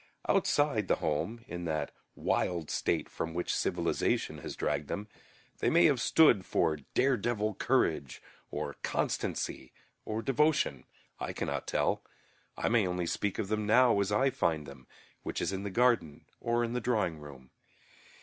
Outside 0.27 0.87
the 0.87 0.95
home, 0.95 1.45
in 1.47 1.65
that 1.65 1.91
wild 2.15 2.71
state 2.71 3.07
from 3.07 3.35
which 3.35 3.53
civilization 3.53 4.39
has 4.39 4.55
dragged 4.55 4.87
them, 4.87 5.07
they 5.59 5.69
may 5.69 5.85
have 5.85 6.01
stood 6.01 6.43
for 6.43 6.77
dare 6.95 7.17
devil 7.17 7.53
courage 7.53 8.19
or 8.49 8.77
constancy 8.81 9.71
or 10.03 10.23
devotion; 10.23 10.85
I 11.19 11.33
cannot 11.33 11.67
tell. 11.67 12.03
I 12.57 12.67
may 12.67 12.87
only 12.87 13.05
speak 13.05 13.37
of 13.37 13.47
them 13.49 13.67
now 13.67 13.99
as 13.99 14.11
I 14.11 14.31
find 14.31 14.65
them, 14.65 14.87
which 15.21 15.39
is 15.39 15.53
in 15.53 15.61
the 15.61 15.69
garden 15.69 16.25
or 16.39 16.63
in 16.63 16.73
the 16.73 16.81
drawing 16.81 17.19
room. 17.19 17.51